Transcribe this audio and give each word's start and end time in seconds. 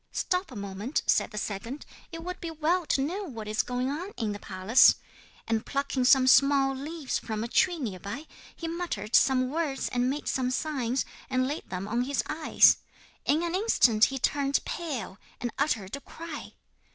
'"Stop 0.11 0.49
a 0.49 0.55
moment," 0.55 1.03
said 1.05 1.29
the 1.29 1.37
second, 1.37 1.85
"it 2.11 2.23
would 2.23 2.41
be 2.41 2.49
well 2.49 2.87
to 2.87 3.01
know 3.05 3.23
what 3.23 3.47
is 3.47 3.61
going 3.61 3.87
on 3.91 4.09
in 4.17 4.31
the 4.31 4.39
palace." 4.39 4.95
And 5.47 5.63
plucking 5.63 6.05
some 6.05 6.25
small 6.25 6.73
leaves 6.73 7.19
from 7.19 7.43
a 7.43 7.47
tree 7.47 7.77
near 7.77 7.99
by, 7.99 8.25
he 8.55 8.67
muttered 8.67 9.15
some 9.15 9.51
words 9.51 9.89
and 9.89 10.09
made 10.09 10.27
some 10.27 10.49
signs, 10.49 11.05
and 11.29 11.47
laid 11.47 11.69
them 11.69 11.87
on 11.87 12.05
his 12.05 12.23
eyes. 12.27 12.77
In 13.25 13.43
an 13.43 13.53
instant 13.53 14.05
he 14.05 14.17
turned 14.17 14.65
pale, 14.65 15.19
and 15.39 15.51
uttered 15.59 15.95
a 15.95 16.01
cry. 16.01 16.55